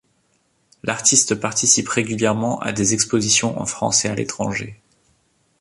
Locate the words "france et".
3.67-4.07